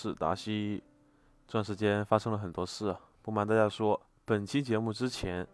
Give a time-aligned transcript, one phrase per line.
[0.00, 0.82] 是达西。
[1.46, 5.46] 这段时间发生了很多事，不瞒大家说，本期节目之前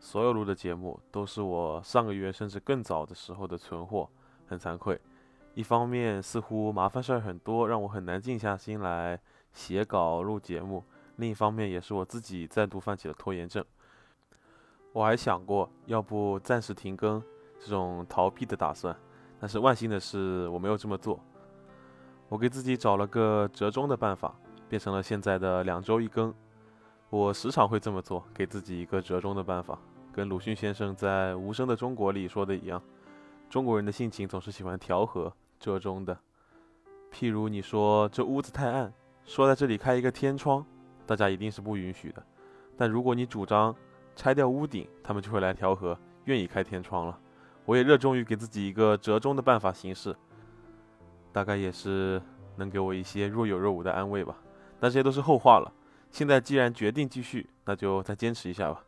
[0.00, 4.08] 所有录的节目都是我上个月甚至更早的时候的存货，
[4.46, 4.98] 很惭愧。
[5.52, 9.20] 一方面似乎麻烦事儿很多，让我很难静下心来
[9.52, 10.80] 写稿录节目；
[11.16, 13.62] 另一方面也是我自己再度犯起了拖延症。
[14.94, 17.22] 我还想过要不暂时停更
[17.60, 18.96] 这种逃避的打算，
[19.38, 21.20] 但是万幸的是我没有这么做。
[22.28, 24.34] 我给自己找了个折中的办法，
[24.68, 26.34] 变成了现在的两周一更。
[27.08, 29.78] 我时常会这么做，给自己一个折中的办法，
[30.12, 32.82] 跟鲁迅先生在《无声的中国》里说的一样，
[33.48, 36.18] 中国人的性情总是喜欢调和、折中的。
[37.12, 38.92] 譬如你说这屋子太暗，
[39.24, 40.66] 说在这里开一个天窗，
[41.06, 42.20] 大家一定是不允许的。
[42.76, 43.74] 但如果你主张
[44.16, 47.16] 拆掉屋顶，他们就会来调和，愿意开天窗了。
[47.64, 50.14] 我也热衷于给自己一个折中的办法行事。
[51.36, 52.18] 大概也是
[52.56, 54.34] 能给我一些若有若无的安慰吧，
[54.80, 55.70] 但这些都是后话了。
[56.10, 58.82] 现在既然决定继续，那就再坚持一下吧。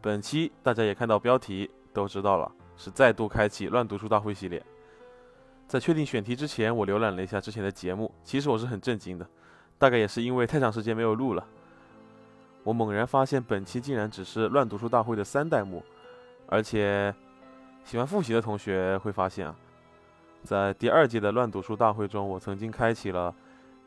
[0.00, 4.64] 本期大家也看到标题都知道了，是再度开启乱读书大会系列。
[5.68, 9.28] 在确定选题之前，我浏览了一下之前的节目，其实我是很震惊的。
[9.76, 11.46] 大概也是因为太长时间没有录了，
[12.64, 15.84] 我猛然发现本期竟然只是乱读书大会的三代目，
[16.46, 17.14] 而且
[17.84, 19.54] 喜欢复习的同学会发现啊。
[20.42, 23.34] 在第二届的乱读书大会中，我曾经开启了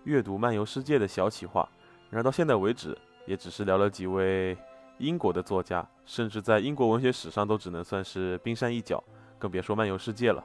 [0.05, 1.67] 阅读漫游世界的小企划，
[2.09, 4.57] 然而到现在为止，也只是聊了几位
[4.97, 9.03] 英国的作家，甚至在英国文学史上都只能算是冰山一角，
[9.37, 10.43] 更别说漫游世界了。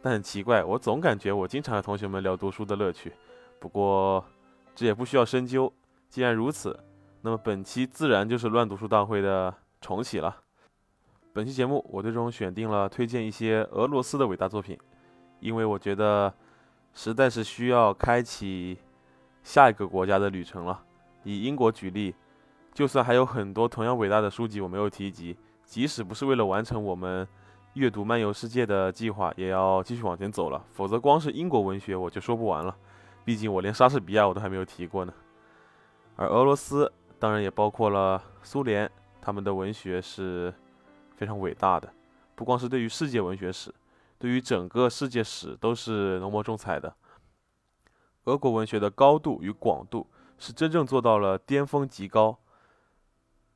[0.00, 3.12] 但很奇怪，我总感觉我经常和同学们聊读书的乐趣。
[3.58, 4.24] 不过
[4.74, 5.70] 这也不需要深究。
[6.08, 6.78] 既然如此，
[7.20, 10.34] 那么本期自然就是乱读书大会的重启了。
[11.34, 14.78] 本期节目我最终选定了推荐一些俄罗斯的伟大作品。
[15.40, 16.32] 因为我觉得
[16.94, 18.78] 实在是需要开启
[19.42, 20.82] 下一个国家的旅程了。
[21.24, 22.14] 以英国举例，
[22.72, 27.26] 就算还有很多同样伟大的书籍我没有提及，即使不是为了完成我们
[27.74, 30.64] 阅读漫游世界的计划，也要继续往前走了。
[30.72, 32.76] 否则，光是英国文学我就说不完了。
[33.24, 35.12] 毕竟我连莎士比亚我都还没有提过呢。
[36.16, 38.90] 而俄罗斯当然也包括了苏联，
[39.20, 40.52] 他们的文学是
[41.16, 41.92] 非常伟大的，
[42.34, 43.72] 不光是对于世界文学史。
[44.20, 46.94] 对于整个世界史都是浓墨重彩的。
[48.24, 52.38] 俄国文学的高度与广度是真正做到了巅峰极高。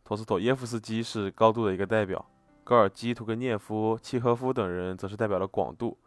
[0.03, 2.25] 陀思妥耶夫斯基是高度的一个代表，
[2.65, 5.99] 高尔基、屠格涅夫、契诃夫等人则是代表了广度。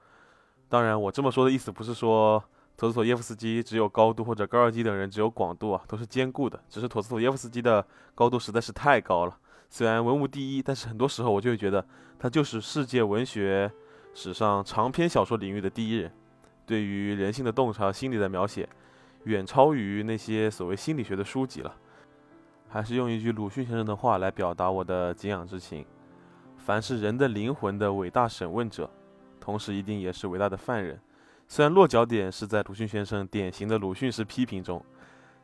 [0.68, 2.44] 当然，我这么说的意思不是说
[2.76, 6.60] 陀思妥耶夫斯基只有高度，或者高尔基等人只有广度啊，都是兼顾的。
[6.68, 7.86] 只是陀思妥耶夫斯基的
[8.16, 9.38] 高度实在是太高了，
[9.70, 11.88] 虽然文无第一，但是很多时候我就会觉得
[12.18, 13.72] 他就是世界文学。
[14.20, 16.12] 史上长篇小说领域的第一人，
[16.66, 18.68] 对于人性的洞察、心理的描写，
[19.26, 21.72] 远超于那些所谓心理学的书籍了。
[22.68, 25.86] 还是用一句鲁迅先生的话来表达我的敬仰之情：
[26.58, 28.90] 凡是人的灵魂的伟大审问者，
[29.40, 31.00] 同时一定也是伟大的犯人。
[31.48, 34.84] 虽然落脚点是在鲁迅先生典型的鲁迅式批评中，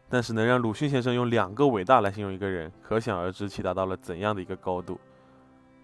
[0.10, 5.00] 但是能让鲁迅先生用两个伟大来形容一个人，可想而知其达到了怎样的一个高度。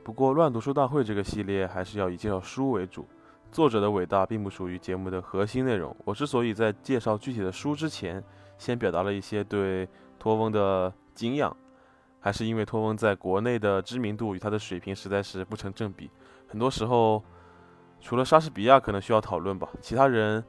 [0.09, 3.07] 不过，乱读书大会这个系列还是要以介绍书为主，
[3.51, 5.95] 作者的伟大并不属于节目的核心内容。
[6.03, 8.21] 我之所以在介绍具体的书之前，
[8.57, 9.87] 先表达了一些对
[10.17, 11.55] 托翁的敬仰，
[12.19, 16.09] 还是因为托翁在国内的知名度与他的水平实在是不成正比。
[16.47, 17.23] 很多时候，
[18.01, 20.43] 除了莎士比亚可能需要讨论吧，其他人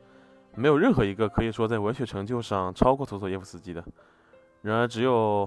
[0.55, 3.85] 没有任何一个可以说在文学成就上超过陀思妥耶夫斯基的。
[4.63, 5.47] 然而，只有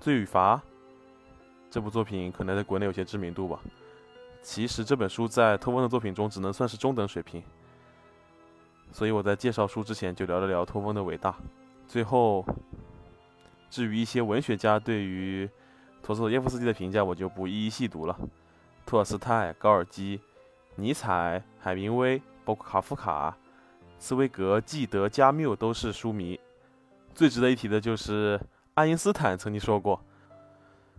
[0.04, 0.56] 《罪与罚》。
[1.70, 3.60] 这部作品可能在国内有些知名度吧。
[4.42, 7.42] 其实这本书在托翁的作品中只能算是中等水平。
[8.92, 11.34] 所以我在介绍书之前就聊了聊托翁的伟大。
[11.88, 12.46] 最后，
[13.68, 15.48] 至于一些文学家对于
[16.02, 18.16] 陀思妥耶夫斯基的评价，我就不一一细读了。
[18.86, 20.20] 托尔斯泰、高尔基、
[20.76, 23.36] 尼采、海明威，包括卡夫卡、
[23.98, 26.38] 茨威格、纪德、加缪都是书迷。
[27.12, 28.40] 最值得一提的就是
[28.74, 30.00] 爱因斯坦曾经说过。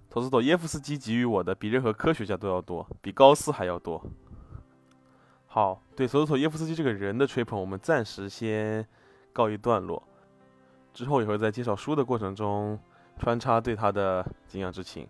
[0.10, 4.04] 陀思妥耶夫斯基给予我的比任何科学家都要多，比高斯还要多。
[5.46, 8.88] 好，对陀思妥耶夫斯基这个人的吹捧，我们暂时先
[9.34, 10.02] 告一段落。
[10.94, 12.80] 之后也会在介绍书的过程中
[13.20, 15.08] 穿插对他的敬仰之情。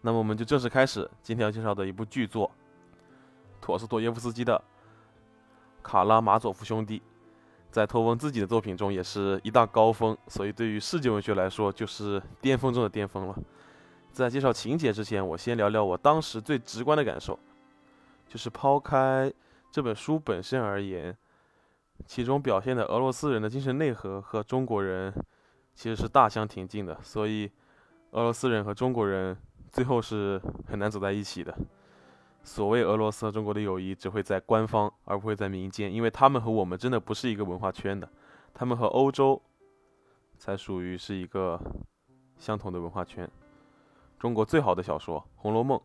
[0.00, 2.50] 那么我们就正式开始今天要介绍的一部巨作——
[3.60, 4.60] 陀思妥耶夫斯基的
[5.82, 6.98] 《卡拉马佐夫兄弟》。
[7.70, 13.38] 在托翁自己的作品中也是一大高峰，所以对于世界文学来说，就是巅峰中的巅峰了。
[14.12, 17.38] 在介绍情节之前，我先聊聊我当时最直观的感受，
[18.28, 19.32] 就是抛开
[19.70, 21.16] 这本书本身而言，
[22.04, 25.14] 其中表现的俄罗斯人的精神内核和中国人
[25.74, 27.50] 其实是大相庭径的，所以
[28.10, 29.36] 俄罗斯人和中国人
[29.70, 31.56] 最后是很难走在一起的。
[32.42, 38.08] 所谓俄罗斯和中国的友谊只会在官方，而不会在民间，因为他们和我们真的不是一个文化圈的，
[38.52, 39.40] 他们和欧洲
[40.38, 41.60] 才属于是一个
[42.38, 43.30] 相同的文化圈。
[44.18, 45.78] 中国最好的小说《红楼梦》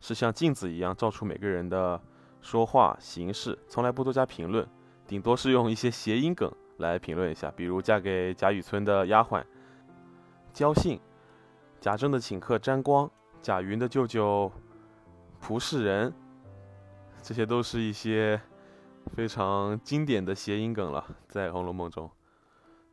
[0.00, 2.00] 是像镜子一样照出每个人的
[2.40, 4.66] 说话形式，从来不多加评论，
[5.06, 9.44] 顶多是用一些谐音梗来评论一下，比如嫁给贾雨村的丫鬟
[10.52, 10.98] 焦信，
[11.80, 13.10] 贾政的请客沾光，
[13.42, 14.50] 贾云的舅舅。
[15.40, 16.10] 蒲世人，
[17.20, 18.40] 这些都是一些
[19.14, 22.10] 非常经典的谐音梗了，在《红楼梦》中。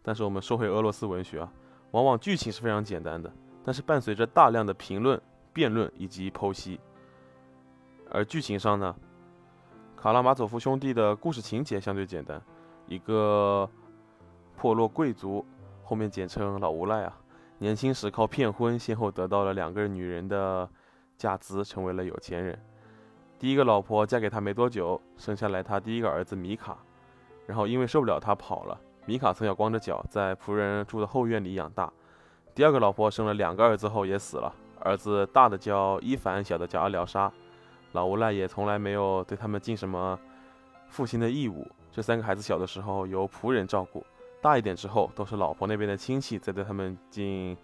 [0.01, 1.49] 但是我们说回俄罗斯文学啊，
[1.91, 5.21] 往往剧情是非常简单的，但是伴随着大量的评论、
[5.53, 6.79] 辩论以及剖析。
[8.09, 8.95] 而剧情上呢，
[9.95, 12.41] 卡拉马佐夫兄弟的故事情节相对简单，
[12.87, 13.69] 一个
[14.55, 15.45] 破落贵族，
[15.83, 17.17] 后面简称老无赖啊，
[17.57, 20.69] 年轻时靠骗婚，先后得到了两个女人的。
[21.17, 22.59] 嫁资成为了有钱人，
[23.37, 26.79] 第一个老婆嫁给他没多久，生下来他第一个儿子米卡，
[27.45, 31.93] 然后因为受不了他跑了，米卡从小光着脚在仆人住的后院里养大。
[32.53, 37.31] 第二个老婆生了两个儿子后也死了，儿子大的叫伊凡，小的叫阿廖沙。
[37.93, 40.17] 老无赖也从来没有对他们尽什么
[40.89, 41.67] 父亲的义务。
[41.91, 44.05] 这三个孩子小的时候由仆人照顾，
[44.41, 47.57] 大一点之后都是老婆那边的亲戚在对他们尽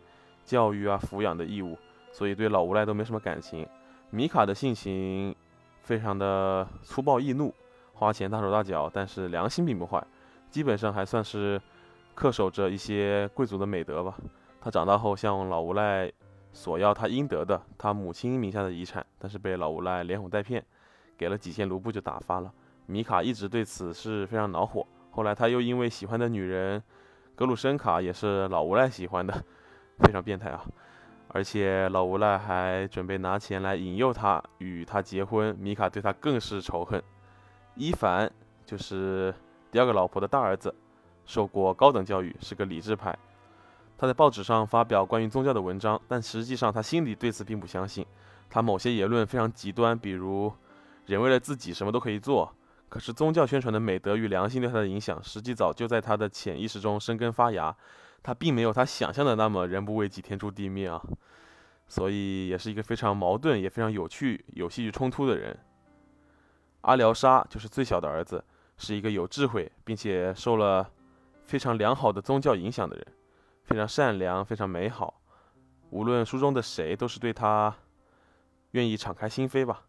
[0.44, 1.78] 教育啊抚养的义务。
[2.12, 3.68] 所以对老无赖都没什么感情。
[4.10, 5.36] 米卡的性情
[5.82, 7.54] 非常的粗暴易怒，
[7.94, 10.02] 花钱大手大脚，但是良心并不坏，
[10.50, 11.62] 基本上还算是
[12.16, 14.16] 恪守着一些贵族的美德吧。
[14.68, 16.12] 他长大后向老无赖
[16.52, 20.62] 索要他应得的他母亲名下的遗产，但是被老无赖连哄带骗，
[21.18, 22.52] 给了几千卢布就打发了。
[22.86, 24.86] 米卡一直对此事非常恼火。
[25.10, 26.84] 后来他又因为喜欢的女人
[27.34, 29.34] 格鲁申卡也是老无赖喜欢的，
[30.00, 30.62] 非常变态啊。
[31.30, 37.02] 而且老无赖还准备拿钱来引诱他与他结婚，米卡对他更是仇恨。
[37.76, 38.30] 伊凡
[38.66, 39.34] 就是
[39.72, 40.76] 第二个老婆的大儿子，
[41.26, 43.18] 受过高等教育，是个理智派。
[43.98, 48.06] 他在报纸上发表关于宗教的文章，但实际上他心里对此并不相信。
[48.50, 50.54] 他某些言论非常极端，比如
[51.08, 52.54] 人为了自己什么都可以做。
[52.90, 57.76] 可是宗教宣传的美德与良心对他的影响，实际早就在他的潜意识中生根发芽。
[58.24, 61.02] 他并没有他想象的那么人不为己天诛地灭啊，
[61.88, 65.58] 所以也是一个非常矛盾也非常有趣有戏剧冲突的人。
[66.82, 68.44] 阿廖沙就是最小的儿子，
[68.78, 70.90] 是一个有智慧并且受了
[71.44, 73.08] 非常良好的宗教影响的人，
[73.68, 75.22] 非常善良非常美好，
[75.90, 77.76] 无论书中的谁都是对他
[78.72, 79.82] 愿意敞开心扉吧，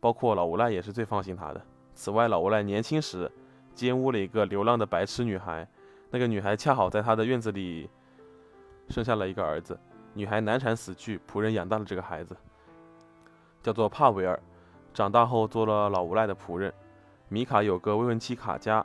[0.00, 1.62] 包括老无赖也是最放心他的。
[1.94, 3.30] 此外，老无赖年轻时
[3.74, 5.68] 奸污了一个流浪的白痴女孩。
[6.10, 7.90] 那个女孩恰好在他的院子里
[8.88, 9.78] 生下了一个儿子，
[10.14, 12.34] 女孩难产死去，仆人养大了这个孩子，
[13.62, 14.40] 叫做帕维尔。
[14.94, 16.72] 长大后做了老无赖的仆人。
[17.28, 18.84] 米卡有个未婚妻卡佳，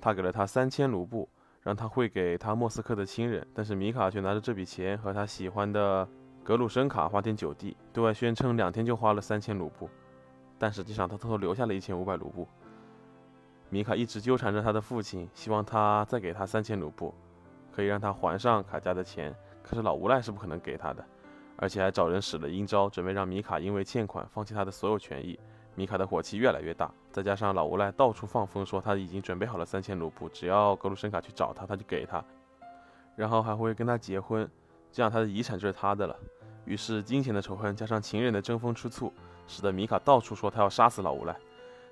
[0.00, 1.28] 他给了他三千卢布，
[1.64, 3.44] 让他汇给他莫斯科的亲人。
[3.52, 6.08] 但是米卡却拿着这笔钱和他喜欢的
[6.44, 9.90] 格鲁申卡花天酒地，对外宣称两天就花了三千卢布，
[10.58, 12.46] 但实际上他偷偷留下了一千五百卢布。
[13.70, 17.12] 米卡一直纠缠着他的父亲，希望他再给他三千卢布，
[17.72, 19.34] 可以让他还上卡加的钱。
[19.62, 21.02] 可是老无赖是不可能给他的，
[21.56, 25.40] 而且还找人使了阴招，准备让米卡因为欠款放弃他的所有权益。
[25.74, 32.24] 米卡的火气越来越大，再加上老无赖到处放风说他已经准备好了三千卢布，只要格鲁申卡去找他，他就给他，
[33.16, 34.48] 然后还会跟他结婚，
[34.92, 36.16] 这样他的遗产就是他的了。
[36.64, 39.12] 于是金钱的仇恨加上情人的争风吃醋，
[39.46, 41.36] 使得米卡到处说他要杀死老无赖。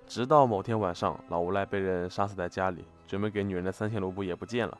[0.07, 4.79] 直到某天晚上，老无赖被人杀死在家里，准备给女人的三千卢布也不见了。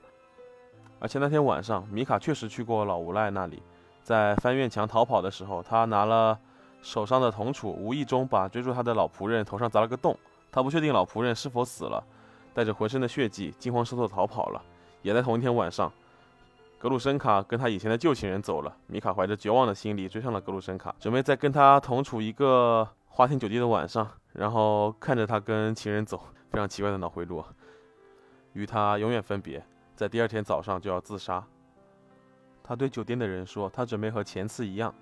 [0.99, 3.63] 而且那天晚上，米卡确实去过老无赖那里，
[4.03, 6.39] 在翻院墙逃跑的时候，他拿了
[6.83, 10.15] 手上的铜杵，无意中把追逐他的老仆人头上砸了个洞。
[10.51, 12.05] 他不确定老仆人是否死了，
[12.53, 14.63] 带着浑身的血迹，惊慌失措逃跑了。
[15.01, 15.91] 也在同一天晚上，
[16.79, 18.77] 格鲁申卡跟他以前的旧情人走了。
[18.87, 24.07] 米卡怀着绝望的心理追上了格鲁申卡，准备再跟他同处一个花天酒地的晚上。
[24.33, 26.19] 然后看着他跟情人走，
[26.51, 27.45] 非常奇怪的脑回路，
[28.55, 29.63] 与他永远分别，
[29.95, 31.45] 在第二天早上就要自杀。
[32.65, 34.95] 他对酒店的人说，他准备和前次一样，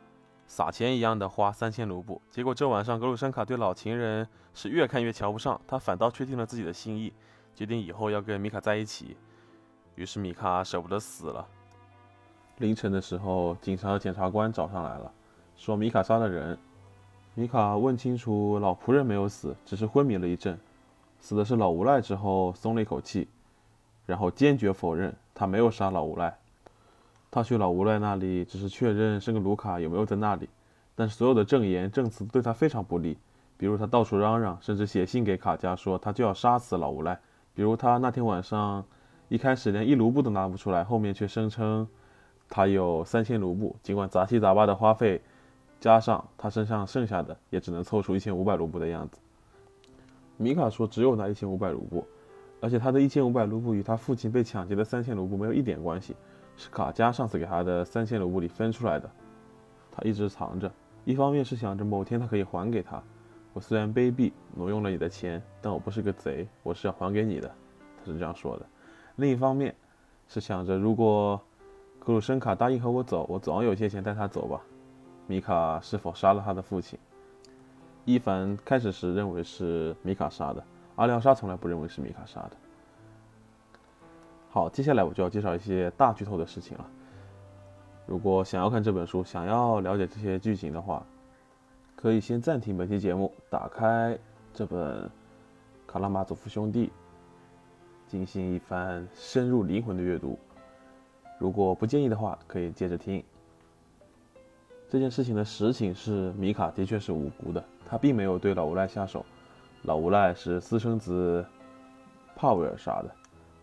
[0.51, 2.21] 撒钱一样的花三千卢布。
[2.29, 7.13] 结果这晚上格鲁申卡对老情人是越看越瞧不上，他反倒确定了自己的心意，
[7.55, 9.17] 决定以后要跟米卡在一起。
[9.95, 11.47] 于是米卡舍不得死了。
[12.59, 15.13] 凌晨的时候，警察和检察官找上来了，
[15.55, 16.59] 说米卡杀了人。
[17.37, 20.59] 米卡问清楚，老仆人没有死，只是昏迷了一阵。
[21.21, 23.29] 死的是老无赖之后，松了一口气，
[24.05, 26.40] 然后坚决否认他没有杀老无赖。
[27.31, 30.49] 他去老无赖那里只是确认圣格卢卡有没有在那里，
[30.95, 33.17] 但是所有的证言证词对他非常不利。
[33.57, 37.21] 比如他到处嚷嚷，甚至写信给卡加说他就要杀死老无赖。
[37.55, 38.85] 比如他那天晚上
[39.29, 41.87] 一开始连一卢布都拿不出来，后面却声称
[42.49, 45.21] 他有三千卢布，尽管杂七杂八的花费
[45.79, 49.21] 加上他身上剩下的，也只能凑出一千五百卢布的样子。
[50.39, 52.07] 米卡说只有那一千五百卢布，
[52.61, 56.17] 而且他的一千五百卢布与他父亲被抢劫的三千卢布没有一点关系。
[56.61, 59.11] 是卡加上次给他的三千卢布里分出来的，
[59.91, 60.71] 他一直藏着。
[61.07, 63.03] 一方面是想着某天他可以还给他。
[63.55, 67.51] 我虽然卑鄙，挪用了你的钱，但我不是个贼，我是要还给你的。
[68.05, 68.67] 他是这样说的。
[69.17, 69.75] 另一方面
[70.29, 71.41] 是想着，如果
[71.99, 74.61] 格鲁申卡答应和我走，我总要有些钱带他走吧。
[75.27, 76.99] 米卡是否杀了他的父亲？
[78.05, 80.63] 伊凡开始时认为是米卡杀的，
[80.97, 82.51] 阿廖沙从来不认为是米卡杀的。
[84.53, 86.85] 好，接下来我就要介绍一些大剧透的事情了。
[88.05, 91.07] 如果想要看这本书，想要了解这些剧情的话，
[91.95, 94.19] 可以先暂停本期节目，打开
[94.53, 95.05] 这本
[95.87, 96.89] 《卡拉马佐夫兄弟》，
[98.11, 100.37] 进行一番深入灵魂的阅读。
[101.39, 103.23] 如果不介意的话，可以接着听。
[104.89, 109.25] 这件事情的实情是，米卡的确是无辜的，他并没有对老无赖下手，
[109.83, 111.47] 老无赖是私生子
[112.35, 113.20] 帕维尔杀的。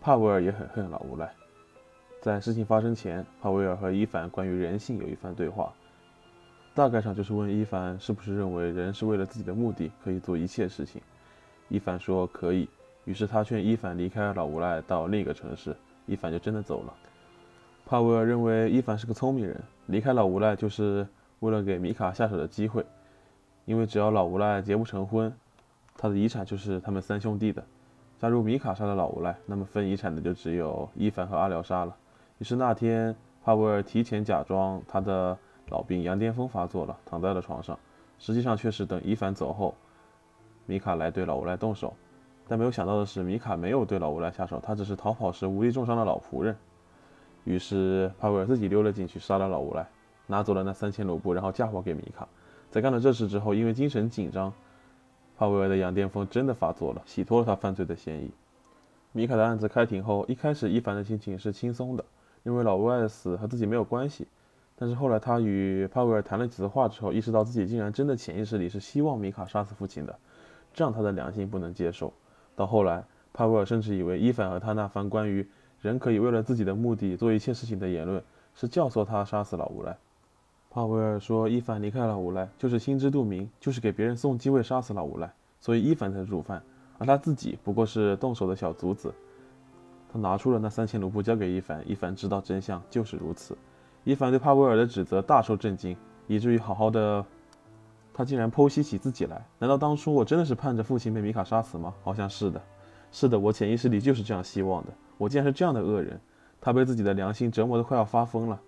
[0.08, 1.30] 帕维尔也很恨老无赖。
[2.22, 5.74] 在事情发生前，帕维尔和伊凡关于人性有一番对话，
[6.74, 11.02] 大概上就是问伊凡是不是认为人是为了自己的目的可以做一切事情。
[11.68, 12.70] 伊凡说可以，
[13.04, 16.94] 于是他劝伊凡离开老无赖到另一个城市，伊凡就真的走了。
[17.86, 21.06] 帕维尔认为伊凡是个聪明人，离开老无赖就是
[21.42, 22.86] 为了给米卡下手的机会，
[23.66, 25.30] 因为只要老无赖结不成婚，
[25.98, 27.62] 他的遗产就是他们三兄弟的。
[28.20, 31.96] 加入米卡杀了老无赖，那么分遗产的就只有伊凡和阿廖沙了。
[32.40, 35.38] 于是那天，帕维尔提前假装他的
[35.70, 37.78] 老病羊癫疯发作了，躺在了床上。
[38.18, 39.76] 实际上却是等伊凡走后，
[40.66, 41.94] 米卡来对老无赖动手。
[42.48, 46.56] 但没有想到的是，米卡没有对老无赖下手，他只是逃跑时无意重伤了老仆人。
[47.44, 49.88] 于是帕维尔自己溜了进去，杀了老无赖，
[50.26, 52.28] 拿走了那三千卢布，然后嫁祸给米卡。
[52.72, 54.52] 在干了这事之后，因为精神紧张。
[55.38, 58.32] 帕维尔的羊癫疯真的发作了，洗脱了他犯罪的嫌疑。
[59.12, 62.04] 米卡的案子开庭后，一开始伊凡的心情是轻松的，
[62.42, 64.28] 认为老无赖的死和自己没有关系。
[64.76, 70.20] 但是后来他与帕维尔谈了几次话之后，意识到自己竟然真的潜意识里是希望米卡杀死父亲的，
[70.74, 72.12] 这让他的良心不能接受。
[72.56, 75.48] 到后来，帕维尔甚至以为伊凡和他那番关于
[75.82, 78.24] 人可以为了自己的目的做一切事情的言论，
[78.56, 79.96] 是教唆他杀死老无赖。
[80.70, 86.62] 帕维尔说：“伊凡离开了无赖，就是心知肚明，就是给别人送机会杀死了无赖，所以伊凡才是主犯，
[86.98, 89.14] 而他自己不过是动手的小卒子。”
[90.12, 93.58] 他拿出了那三千卢布交给伊凡，伊凡知道真相就是如此。
[94.04, 95.98] 伊凡对帕维尔的指责大受震惊，
[96.28, 97.26] 以至于好好的
[98.14, 99.46] 他竟然剖析起自己来。
[99.60, 101.94] 难道当初我真的是盼着父亲被米卡杀死吗？
[102.04, 102.62] 好像是的，
[103.12, 104.94] 是的，我潜意识里就是这样希望的。
[105.18, 106.20] 我竟然是这样的恶人。
[106.60, 108.60] 他被自己的良心折磨得快要发疯了。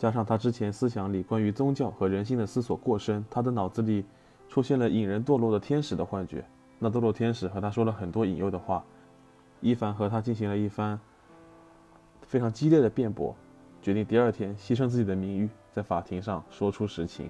[0.00, 4.02] 加上他之前思想里关于宗教和人性的思索过深，他的脑子里
[4.48, 6.42] 出现了引人堕落的天使的幻觉。
[6.78, 8.82] 那堕落天使和他说了很多引诱的话。
[9.60, 10.98] 伊凡和他进行了一番
[12.22, 13.36] 非常激烈的辩驳，
[13.82, 17.28] 决定第二天牺牲自己的名誉，在法庭上说出实情。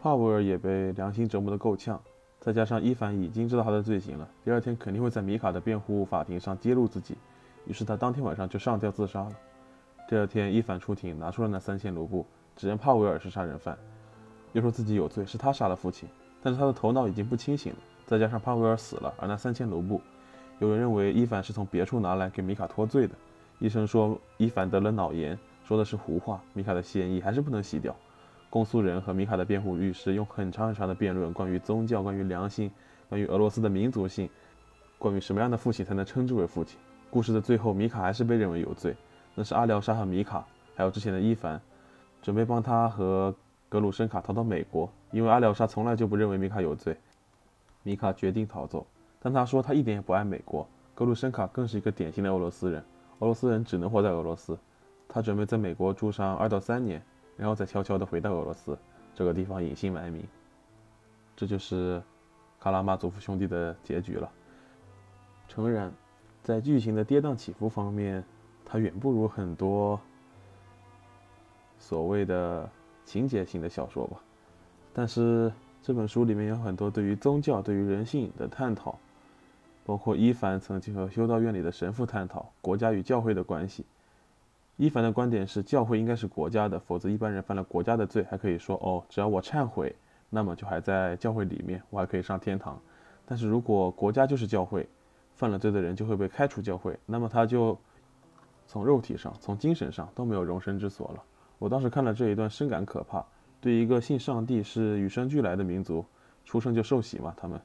[0.00, 2.02] 帕维尔也被良心折磨得够呛，
[2.40, 7.16] 再加上伊凡已经知道他的罪行了，第二天肯定会在米卡的辩护法庭上揭露自己，
[7.66, 9.32] 于是他当天晚上就上吊自杀了。
[10.08, 13.76] 第二天，伊凡出庭，拿出了那三千卢布，指认帕维尔是杀人犯，
[14.52, 16.08] 又说自己有罪，是他杀了父亲。
[16.40, 20.00] 但是他的头脑已经不清醒了，再加上帕维尔死了，而那三千卢布，
[20.60, 23.16] 有人认为伊凡是从别处拿来给米卡脱罪的。
[23.58, 26.40] 医生说伊凡得了脑炎，说的是胡话。
[26.52, 27.94] 米卡的嫌疑还是不能洗掉。
[28.48, 32.70] 公诉人和米卡的辩护律师用很长很长的辩论，关于宗教，关于良心，
[33.08, 34.30] 关于俄罗斯的民族性，
[34.98, 36.78] 关于什么样的父亲才能称之为父亲。
[37.10, 38.94] 故事的最后，米卡还是被认为有罪。
[39.36, 41.60] 那是阿廖沙和米卡，还有之前的伊凡，
[42.22, 43.32] 准备帮他和
[43.68, 46.96] 格鲁申卡逃到美国，因为阿廖沙从来就不认为米卡有罪。
[47.82, 48.86] 米卡决定逃走，
[49.20, 50.66] 但他说他一点也不爱美国。
[50.94, 52.82] 格鲁申卡更是一个典型的俄罗斯人，
[53.18, 54.58] 俄罗斯人只能活在俄罗斯。
[55.06, 57.00] 他准备在美国住上二到三年，
[57.36, 58.76] 然后再悄悄地回到俄罗斯
[59.14, 60.26] 这个地方隐姓埋名。
[61.36, 62.02] 这就是
[62.58, 64.32] 卡拉马佐夫兄弟的结局了。
[65.46, 65.92] 诚然，
[66.42, 68.24] 在剧情的跌宕起伏方面，
[68.66, 69.98] 它远不如很多
[71.78, 72.68] 所谓的
[73.04, 74.18] 情节型的小说吧，
[74.92, 78.98] 但是这本书里面有很多对于宗教、对于人性的探讨，
[79.84, 83.86] 包括伊凡曾经和修道院里的神父探讨国家与教会的关系。
[84.76, 89.94] 伊凡的观点是，教会应该是国家的，否则一般人犯了国家的罪，还可以说哦，只要我忏悔，
[90.28, 92.78] 那么就还在教会里面，我还可以上天堂。
[93.24, 94.86] 但是如果国家就是教会，
[95.34, 97.78] 犯了罪的人就会被开除教会，那么他就
[98.66, 101.22] 从肉体上、从精神上都没有容身之所了。
[101.58, 103.24] 我当时看了这一段，深感可怕。
[103.60, 106.04] 对一个信上帝是与生俱来的民族，
[106.44, 107.60] 出生就受洗嘛，他们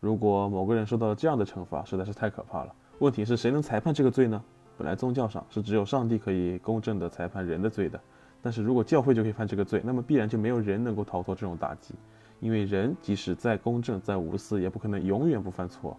[0.00, 2.74] 如果某个人受到了这样的惩罚，实在是太可怕了。
[2.98, 4.42] 问题是谁能裁判这个罪呢？
[4.76, 8.00] 本来宗教上是只有上帝可以公正的裁判人的罪的，
[8.42, 11.94] 但是如果教会就可以判这个罪，那么必然就没有人能够逃脱这种打击，
[12.40, 15.96] 因为人即使再公正、再无私，也不可能永远不犯错。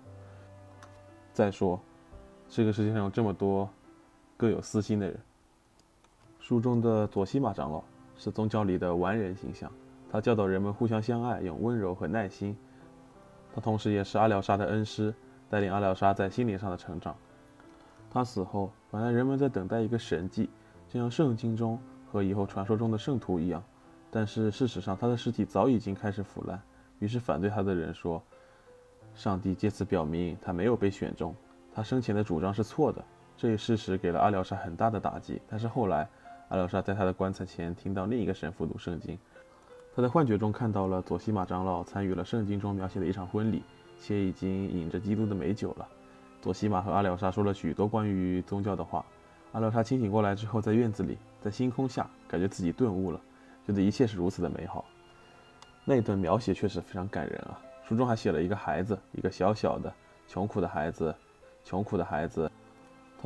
[1.31, 1.79] 再说，
[2.50, 3.69] 这个世界上有这么多
[4.38, 5.18] 各有私心的人。
[6.39, 7.84] 书中的佐西玛长老
[8.18, 9.72] 是宗教里的完人形象，
[10.12, 12.56] 他教导人们互相相爱，用温柔和耐心。
[13.54, 15.13] 他同时也是阿廖沙的恩师，
[15.50, 17.15] 带领阿廖沙在心灵上的成长。
[18.12, 20.50] 他死后，本来人们在等待一个神迹，
[20.89, 21.80] 就像圣经中
[22.12, 23.63] 和以后传说中的圣徒一样。
[24.12, 26.62] 但是事实上，他的尸体早已经开始腐烂。
[27.00, 28.22] 于是反对他的人说
[29.15, 31.36] ：“上帝借此表明他没有被选中，
[31.74, 33.04] 他生前的主张是错的。”
[33.38, 35.42] 这一事实给了阿廖沙很大的打击。
[35.50, 36.08] 但是后来，
[36.50, 39.18] 阿廖沙在他的棺材前听到另一个神父读圣经，
[39.96, 43.63] 他在幻觉中看到了佐西玛长老参与了圣经中描写的一场婚礼，
[44.00, 45.88] 且已经饮着基督的美酒了。
[46.42, 49.06] 佐西玛和阿廖沙说了许多关于宗教的话。
[49.51, 53.22] 阿廖沙清醒过来之后，在院子里，在星空下，感觉自己顿悟了，
[53.65, 54.84] 觉得一切是如此的美好。
[55.86, 57.58] 那一段描写确实非常感人啊！
[57.88, 59.94] 书中还写了一个孩子，一个小小的、
[60.27, 61.15] 穷苦的孩子，
[61.63, 62.52] 穷苦的孩子，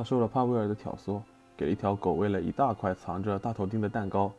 [0.00, 1.20] 他受了帕维尔的挑唆，
[1.58, 4.32] 给一条狗喂了一大块藏着大头钉的蛋糕，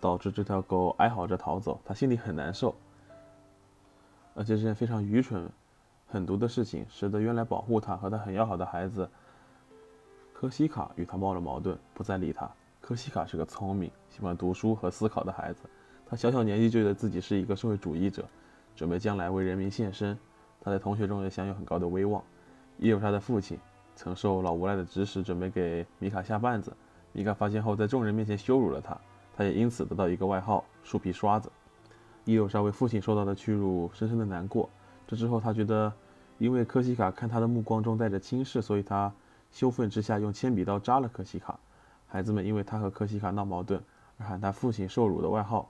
[0.00, 1.80] 导致这条狗哀嚎着逃走。
[1.84, 2.74] 他心里很难受，
[4.34, 5.48] 而且这件非常愚蠢。
[6.08, 9.08] 狠毒的事情使得原来保护他和他很要好的孩子
[10.32, 12.50] 科西卡与他冒了矛盾，不再理他。
[12.80, 15.60] 科西卡是个聪明、喜欢读书和思考的孩子，
[16.08, 18.24] 他小小年纪就觉得自己是一个社会主义者，
[18.74, 20.18] 准备将来为人民献身。
[20.60, 22.20] 他在同学中也享有很高的威望。
[22.78, 23.56] 也有他的父亲
[23.98, 26.72] 曾受老无赖的指使，准备给米卡下绊子。
[27.10, 28.96] 米卡发现后，在众人面前羞辱了他，
[29.36, 31.50] 他也因此得到一个外号“树皮刷子”。
[32.24, 34.70] 伊有沙为父亲受到的屈辱深深的难过。
[35.04, 35.92] 这之后，他觉得，
[36.38, 39.12] 因为科西卡看他的目光中带着轻视，所以他
[39.50, 41.58] 羞愤之下用铅笔刀扎了科西卡。
[42.06, 43.82] 孩子们因为他和科西卡闹矛盾
[44.16, 45.68] 而喊他父亲受辱的外号。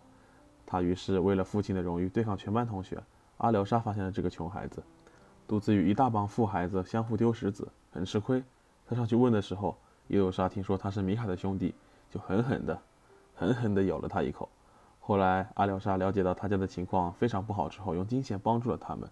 [0.66, 3.02] 他于是为了父亲的荣誉对抗全班同学。
[3.38, 4.82] 阿廖沙发现了这个穷孩子，
[5.46, 8.42] 独自与一大帮富孩子相互丢石子，很吃亏。
[8.87, 11.74] 他上去问的时候，伊留沙听说他是米卡的兄弟，
[12.11, 12.79] 就狠狠地、
[13.35, 14.48] 狠狠地咬了他一口。
[15.01, 19.09] 后来，阿廖沙了解到他家的情况非常不好之后，用金钱帮助了他们。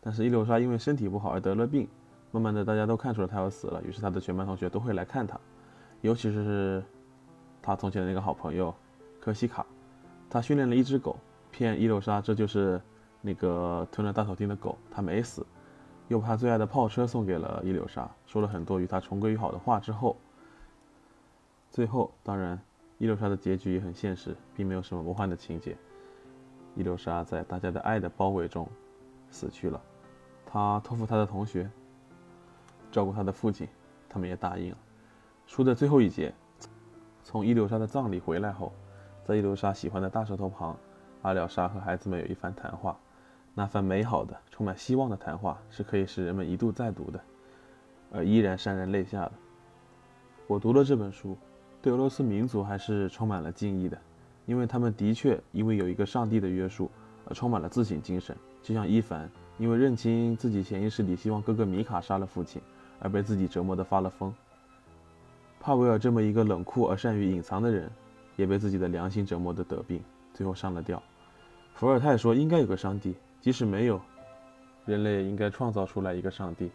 [0.00, 1.88] 但是伊留沙因为身体不好而得了病，
[2.30, 5.38] 慢慢的大家都看出了他要死了，于是他的全班同学都会来看他，
[6.00, 6.82] 尤其是
[7.60, 8.74] 他从前的那个好朋友
[9.20, 9.66] 科西卡，
[10.30, 11.16] 他训练了一只狗，
[11.50, 12.80] 骗伊留沙这就是
[13.20, 15.44] 那个吞了大头钉的狗，他没死，
[16.10, 20.16] 又把最爱的炮车送给了伊留沙，说了很多与他重归于好的话之后，
[21.70, 22.60] 最后当然
[22.98, 25.76] 伊留沙的结局也很现实，并没有什么魔幻的情节，
[26.74, 28.68] 伊留沙在大家的爱的包围中
[29.30, 29.80] 死去了。
[30.44, 31.70] 他托付他的同学
[32.90, 33.68] 照顾他的父亲，
[34.08, 34.76] 他们也答应了。
[35.46, 36.34] 书的最后一节，
[37.22, 38.72] 从伊留沙的葬礼回来后，
[39.22, 40.76] 在伊留沙喜欢的大石头旁，
[41.22, 42.98] 阿廖沙和孩子们有一番谈话。
[43.54, 47.20] 那番美好的、充满希望的谈话是可以使人们一读再读的，
[48.12, 49.32] 而依然潸然泪下的。
[50.46, 51.36] 我读了这本书，
[51.82, 53.98] 对俄罗斯民族还是充满了敬意的，
[54.46, 56.90] 因为他们的确因为有一个上帝的约束
[57.26, 59.30] 而充满了自省精神，就像伊凡。
[59.58, 62.62] 因为认清自己潜意识里希望哥哥米卡杀了父亲，
[62.98, 64.32] 而被自己折磨得发了疯。
[65.60, 67.90] 帕维尔这么一个冷酷而善于隐藏的人，
[68.36, 71.02] 也被自己的良心折磨得得病，最后上了吊。
[71.74, 74.00] 伏尔泰说：“应该有个上帝，即使没有，
[74.84, 76.70] 人类也应该创造出来一个上帝。”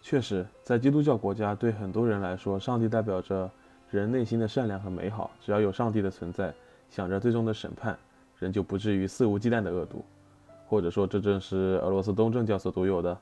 [0.00, 3.50] 确实，在基督教国家，对很多人来说，上帝代表着
[3.90, 5.30] 人内心的善良和美好。
[5.40, 6.54] 只要有上帝的存在，
[6.88, 7.98] 想着最终的审判，
[8.38, 10.04] 人就不至于肆无忌惮的恶毒。
[10.68, 13.18] 或者说，这正是俄罗斯东正教所独有的。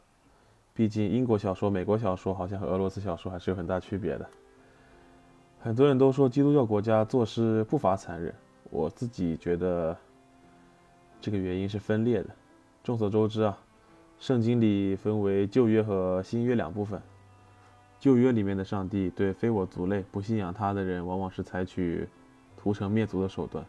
[0.74, 4.28] 毕竟，英国小说、美国小说好像和俄罗斯小说还是有很大区别的。
[5.58, 8.34] 很多人都说基督教国家做事不乏残忍，
[8.68, 9.96] 我自己觉得
[11.22, 12.28] 这个原因是分裂的。
[12.86, 13.58] 众所周知啊，
[14.20, 17.02] 圣经里分为旧约和新约两部分。
[17.98, 22.08] 旧约里面的上帝对非我族类、不信仰他的人，往往是采取
[22.56, 23.64] 屠城灭族的手段。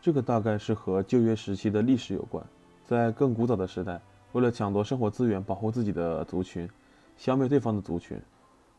[0.00, 2.44] 这个大概是和旧约时期的历史有关。
[2.84, 4.00] 在更古早的时代，
[4.32, 6.68] 为了抢夺生活资源，保护自己的族群，
[7.16, 8.20] 消灭对方的族群，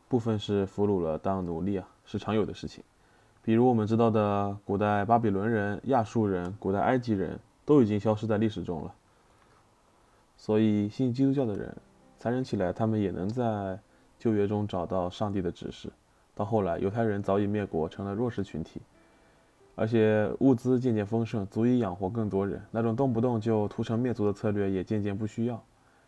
[0.10, 2.84] 部分是俘虏了当奴隶啊，是常有的事情。
[3.42, 8.94] 比如我们知道的古代巴比伦人、亚述人、古代埃及人都已经消失在历史中了。
[10.42, 11.72] 所以信基督教的人，
[12.18, 13.80] 残忍起来，他们也能在
[14.18, 15.88] 旧约中找到上帝的指示。
[16.34, 18.82] 到后来，犹太人早已灭国，成了弱势群体，
[19.76, 22.60] 而且物资渐渐丰盛，足以养活更多人。
[22.72, 25.64] 那种动不动就屠城灭族的策略也渐渐不需要。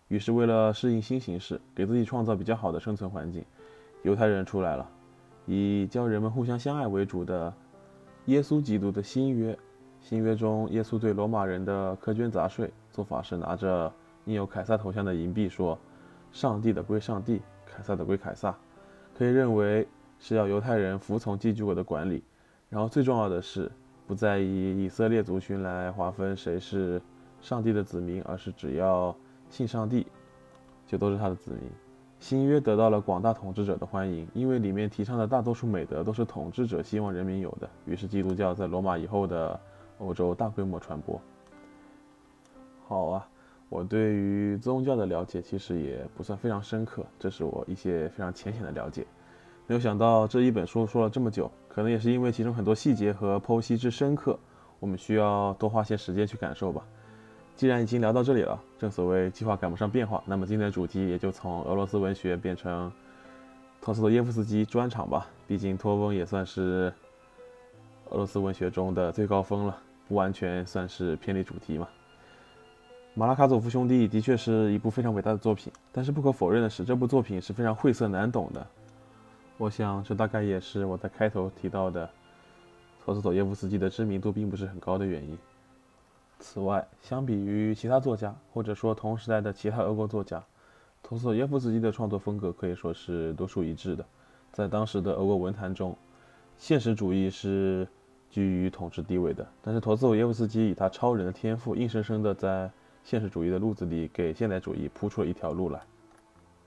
[0.07, 3.45] 于是，为了适应新形势，给自己创造比较好的生存环境，
[4.01, 4.89] 犹太人出来了。
[5.45, 7.53] 以教人们互相相爱为主的
[8.25, 9.55] 耶稣基督的新约，
[10.01, 13.93] 新约中，耶稣对罗马人的苛捐杂税做法是拿着
[14.25, 15.77] 印有凯撒头像的银币说
[16.31, 18.55] ：“上帝的归上帝，凯撒的归凯撒。”
[19.17, 19.87] 可以认为
[20.19, 22.23] 是要犹太人服从寄居国的管理。
[22.69, 23.71] 然后最重要的是，
[24.07, 27.01] 不再以以色列族群来划分谁是
[27.41, 29.15] 上帝的子民，而是只要
[29.49, 30.07] 信上帝，
[30.87, 31.61] 就都是他的子民。
[32.19, 37.69] 新约得到了广大统治者的欢迎，因为里面提倡的大多数美德都是统治者希望人民有的。
[37.85, 39.59] 于是基督教在罗马以后的
[39.99, 41.21] 欧洲大规模传播。
[42.87, 43.27] 好啊，
[43.69, 49.05] 我对于宗教的了解其实也不算非常深刻，这是我一些非常浅显的了解。
[49.65, 54.37] 没有想到这一本书说了这么久，可能也是因为其中很多细节和剖析之深刻，
[54.79, 56.85] 我们需要多花些时间去感受吧。
[57.55, 62.91] 既然已经聊到这里了，正所谓计划赶不上变化，那么今天的主题也就从俄罗斯文学变成
[63.81, 65.27] 托斯托耶夫斯基专场吧。
[65.47, 66.93] 毕竟托翁也算是
[68.09, 71.87] 俄罗斯文学中的最高峰了，不完全算是偏离主题嘛。
[73.15, 78.65] 马拉卡佐夫兄弟的确是一部非常伟大的作品，但是不可否认的是，这部作品是非常晦涩难懂的。
[79.59, 82.09] 我想这大概也是我在开头提到的
[83.05, 85.37] 托斯托耶夫斯基的知名度并不是很高的原因。
[86.39, 90.43] 此外，相比于其他作家，或者说同时代的其他俄国作家，
[91.03, 94.03] 托斯托耶夫斯基的创作风格可以说是独树一帜的。
[94.51, 95.95] 在当时的俄国文坛中，
[96.57, 97.87] 现实主义是
[98.31, 99.47] 居于统治地位的。
[99.61, 102.71] 但是托斯托耶夫斯基以他超人的天赋，硬生生的在
[103.03, 105.81] 现实主义的路子里给现代主义铺出了一条路来。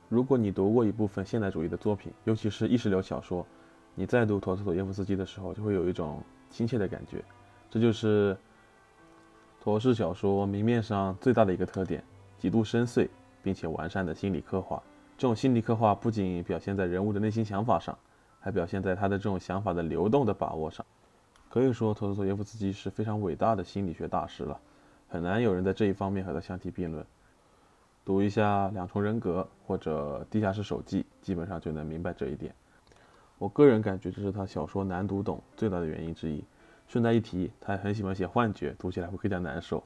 [0.09, 3.47] 如果你读过一部分现代主义的作品，尤其是意识流小说，
[3.95, 7.25] 你再读陀思妥耶夫斯基的时候，就会有一种亲切的感觉。
[7.71, 8.37] 这就是。
[9.59, 12.01] 陀式小说明面上最大的一个特点，
[12.39, 13.09] 极度深邃
[13.43, 14.81] 并且完善的心理刻画。
[15.19, 17.99] 这种心理刻画不仅表现在人物的内心想法上，
[18.39, 20.87] 还表现在他的这种想法的流动的把握上。
[21.49, 24.61] 可以说，托斯托耶夫斯基是非常伟大的心理学大师了，
[25.09, 27.05] 很难有人在这一方面和他相提并论。
[28.05, 32.55] 读一下《两重人格》或者《地下室手记》，基本上就能明白这一点。
[33.39, 36.45] 我个人感觉，这是他小说难读懂最大的原因之一。
[36.89, 39.83] 顺带一提，他也很喜欢写幻觉，读起来会更加难受。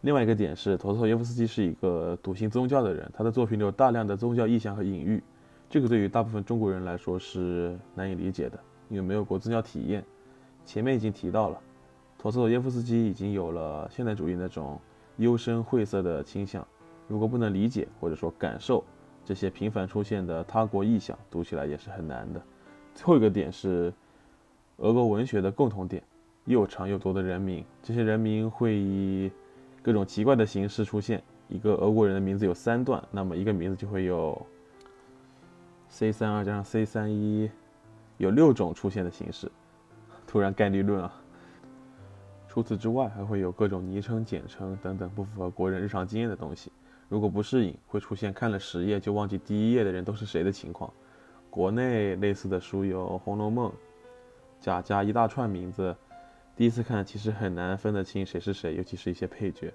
[0.00, 5.22] 另外一个点是，陀思妥耶夫斯基是一个笃信宗教的人，他的作品里有大量的宗教意象和隐喻，
[5.70, 10.04] 这个对于大部分中国人来说是难以理解的，因为没有过宗教体验。
[10.66, 11.60] 前面已经提到了，
[12.24, 14.80] 陀思妥耶夫斯基已经有了现代主义那种
[15.18, 16.66] 幽深晦涩的倾向，
[17.06, 18.82] 如果不能理解或者说感受
[19.26, 22.40] 这些频繁出现的他国意象，读起来也是很难的。
[22.94, 23.92] 最后一个点是，
[24.78, 26.02] 俄国文学的共同点。
[26.46, 29.30] 又长又多的人名，这些人名会以
[29.82, 31.22] 各种奇怪的形式出现。
[31.48, 34.46] 一个俄国人的名字有三段，那么一个名字就会有
[35.90, 37.50] C 三二加上 C 三一，
[38.16, 39.52] 有六种出现的形式。
[40.26, 41.20] 突然概率论啊！
[42.54, 46.70] 除此之外，还会有各种昵称、简称等等不符合国人日常经验的东西。
[47.08, 50.88] 如果不适应，会出现看了十页就忘记第一页的人都是谁的情况。
[51.50, 53.68] 国内类似的书有《红楼梦》，
[54.60, 55.96] 贾家一大串名字。
[56.54, 59.74] 第一次看其实很难分得清谁是谁，尤其是一些配角。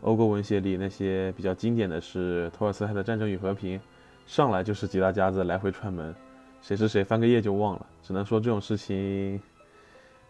[0.00, 3.78] 欧国文学里那些比较经典的是托尔斯泰的《战争与和平》，
[4.24, 6.14] 上来就是几大家子来回串门，
[6.62, 7.86] 谁是谁翻个页就忘了。
[8.02, 9.38] 只能说这种事情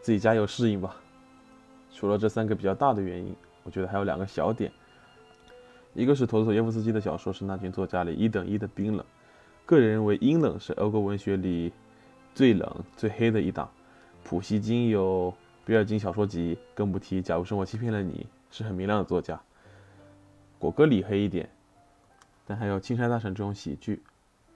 [0.00, 0.96] 自己加油适应吧。
[1.94, 4.70] 除了这三个比较大的原因，我觉得还有两个小点。
[5.94, 9.06] 一个是陀思妥耶夫斯基的小说是那群作家里一等一的冰冷，
[9.64, 11.72] 个人认为阴冷是俄国文学里
[12.34, 13.70] 最冷最黑的一档。
[14.24, 15.32] 普希金有。
[15.66, 19.40] 比尔金小说集，更不提《假如生活欺骗了你》，是很明亮的作家。
[20.58, 21.48] 果戈里黑一点，
[22.46, 24.02] 但还有《青山大神》这种喜剧，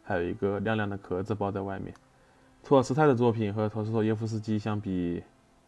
[0.02, 1.94] 还有一个亮亮的壳子包在外面。
[2.62, 5.22] 托尔斯泰的作品和陀思妥耶夫斯基相比，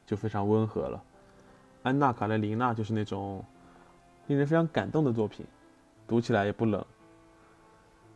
[0.04, 1.02] 就非常温和了。
[1.82, 3.44] 安娜·卡列琳娜就是那种
[4.26, 5.46] 令人非常感动的作品，
[6.06, 6.84] 读起来也不冷。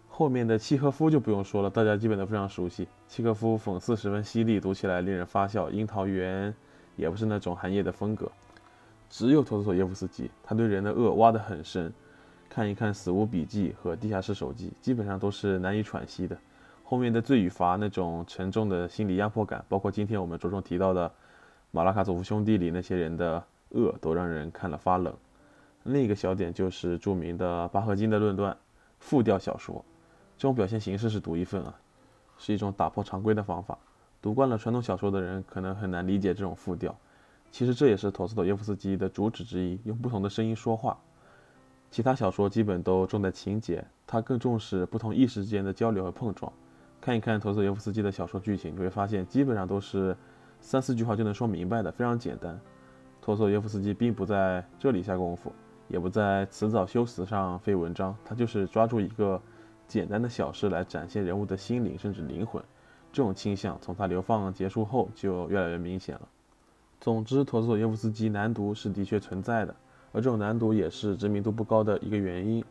[0.09, 2.87] 后面的契诃夫就不用说了，大家基本都非常熟悉。
[3.09, 5.71] 契诃夫讽刺十分犀利，读起来令人发笑。
[5.71, 6.55] 樱桃园。
[6.97, 8.31] 也不是那种寒夜的风格，
[9.11, 11.93] 只有托斯托耶夫斯基，他对人的恶挖得很深，
[12.49, 16.39] 看一看《死无笔记》和《地下室手记》，基本上都是难以喘息的。
[16.85, 21.11] 后面的罪与罚那种沉重的心理压迫感，包括今天我们着重提到的
[21.73, 23.45] 马拉卡佐夫兄弟里那些人的
[23.75, 25.15] 恶，都让人看了发冷。
[25.83, 28.57] 另一个小点就是著名的巴赫金的论断：
[28.99, 29.85] 复调小说，
[30.39, 31.75] 这种表现形式是独一份啊，
[32.39, 33.79] 是一种打破常规的方法。
[34.23, 36.97] 读惯了传统小说的人可能很难理解这种复调，
[37.51, 40.99] 其实这也是陀思妥耶夫斯基的主旨之一，用不同的声音说话。
[41.91, 46.51] 其他小说基本都重在情节，他更重视不同意识之间的交流和碰撞。
[47.01, 50.17] 看一看陀思妥耶夫斯基的小说剧情，你会发现基本上都是
[50.61, 52.59] 三四句话就能说明白的，非常简单。
[53.25, 55.51] 陀思妥耶夫斯基并不在这里下功夫，
[55.89, 59.41] 也不在辞藻修辞上费文章，他就是抓住一个
[59.89, 62.63] 简单的小事来展现人物的心灵甚至灵魂。
[63.11, 66.29] 这种倾向从他流放结束后就越来越明显了。
[67.01, 69.75] 总之，陀思妥耶夫斯基难读是的确存在的，
[70.13, 72.63] 而这种难读也是知名度不高的一个原因。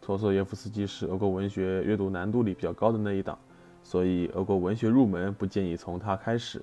[0.00, 3.38] 陀思妥耶夫斯基是俄国文学阅读难度里比较高的那一档，
[3.84, 6.60] 所以俄国文学入门不建议从他开始。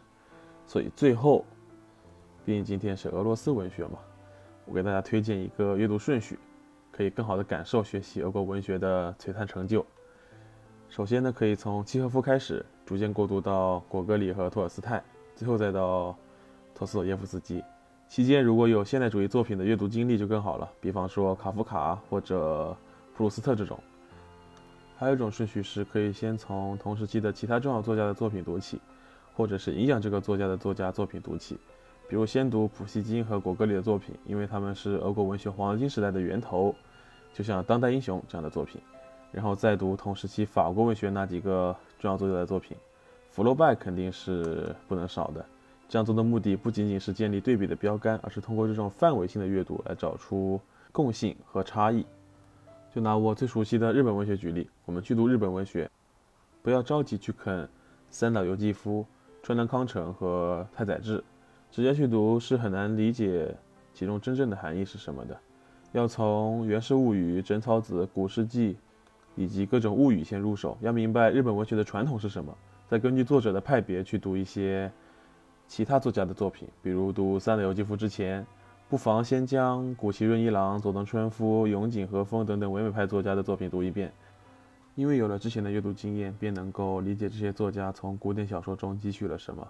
[0.67, 1.45] 所以最后，
[2.43, 3.99] 毕竟今天是俄罗斯文学嘛，
[4.65, 6.39] 我给大家推荐一个阅读顺序，
[6.91, 9.85] 可以更好的感受学习俄国文学的璀璨成就。
[10.89, 15.03] 首先呢，可以从契诃夫开始，逐渐过渡到果戈里和托尔斯泰，
[15.35, 16.15] 最后再到
[16.73, 17.63] 托斯妥耶夫斯基。
[18.07, 22.75] 期间如果有现代主义作品的阅读经历就更好了，比方说卡夫卡或者
[23.15, 23.79] 普鲁斯特这种。
[24.97, 28.79] 还有一种顺序是可以先从同时期的其他重要作家的作品读起，
[29.33, 31.57] 或者是影响这个作家的作家作品读起，
[32.11, 36.75] 比如先读普希金和果戈里的作品，因为他们是俄国文学黄金时代的源头，
[37.31, 38.81] 就像《当代英雄》这样的作品。
[39.31, 42.75] 然后再读同时期法国文学那几个重要作家的作品，
[43.29, 45.45] 福楼拜肯定是不能少的。
[45.87, 50.59] 这样做的目的不仅仅是建立对比的标杆，而是通过这种范围性的阅读来找出
[50.91, 52.05] 共性和差异。
[52.93, 55.89] 就拿我最熟悉的日本文学举例，我们去读日本文学，
[56.61, 57.65] 不要着急去啃
[58.09, 59.05] 三岛由纪夫、
[59.41, 61.23] 川端康成和太宰治，
[61.71, 63.55] 直接去读是很难理解
[63.93, 65.39] 其中真正的含义是什么的。
[65.93, 68.73] 要从《源氏物语》《枕草子》《古事记》。
[69.37, 72.53] 以及各种物语先入手，要明白日本文学的传统是什么，
[72.89, 74.91] 再根据作者的派别去读一些
[75.69, 76.67] 其他作家的作品。
[76.83, 78.45] 比如读三岛由纪夫之前，
[78.89, 84.11] 不妨先将谷崎润一郎、佐藤春夫、永井和风等等唯美派作家的作品读一遍，
[84.95, 89.65] 因为有了之前的阅读经验，便能够理解这些作家从古典小说中汲取了什么。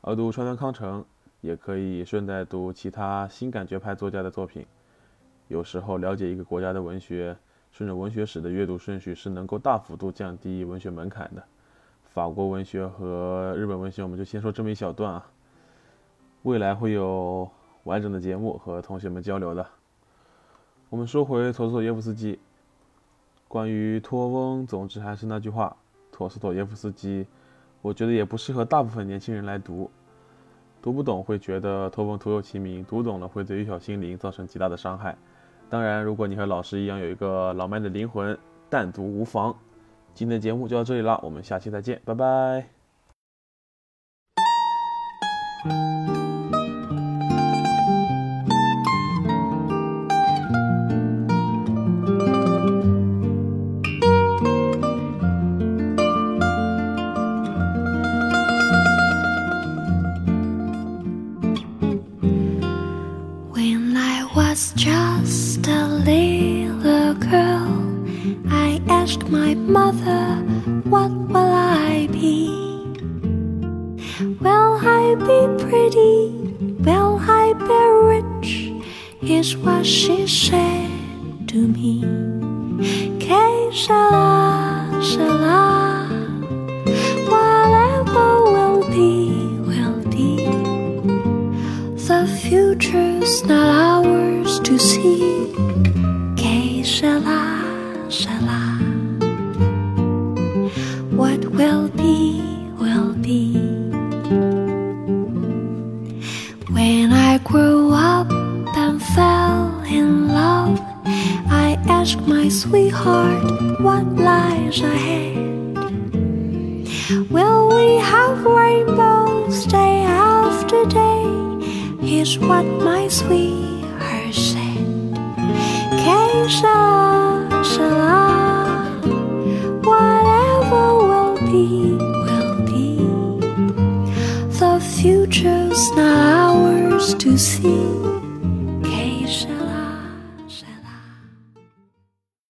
[0.00, 1.04] 而读川端康成，
[1.44, 4.66] 也可以顺带读其他新感觉派作家的作品。
[5.48, 7.36] 有时候了解一个国家的文学。
[7.76, 11.42] 顺着文学史的阅读顺序是能够大幅度降低文学门槛的。
[12.04, 15.26] 法国文学和日本文学，我们就先说这么一小段啊。
[16.44, 17.50] 未来会有
[17.82, 19.66] 完整的节目和同学们交流的。
[20.88, 22.38] 我们说回陀思妥耶夫斯基，
[23.48, 25.76] 关于托翁，总之还是那句话，
[26.12, 27.26] 陀思妥耶夫斯基，
[27.82, 29.90] 我觉得也不适合大部分年轻人来读。
[30.84, 35.16] 读不懂会觉得偷风徒有其名，读懂了会对幼小心灵造成极大的伤害。
[35.70, 38.36] 当然，如果你和老师一样有一个老迈的灵魂，
[38.68, 39.56] 但读无妨。
[40.12, 42.66] 今天的节目就到这里了，我们下期再见，拜拜。